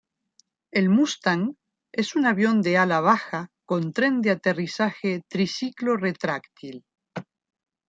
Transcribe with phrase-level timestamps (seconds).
[0.79, 1.53] El Mustang
[1.91, 6.83] es un avión de ala baja con tren de aterrizaje triciclo retráctil.